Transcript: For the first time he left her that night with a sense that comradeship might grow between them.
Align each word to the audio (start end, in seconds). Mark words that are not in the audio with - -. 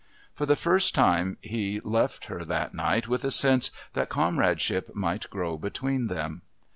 For 0.33 0.47
the 0.47 0.55
first 0.55 0.95
time 0.95 1.37
he 1.43 1.79
left 1.81 2.25
her 2.25 2.43
that 2.45 2.73
night 2.73 3.07
with 3.07 3.23
a 3.23 3.29
sense 3.29 3.69
that 3.93 4.09
comradeship 4.09 4.95
might 4.95 5.29
grow 5.29 5.59
between 5.59 6.07
them. 6.07 6.41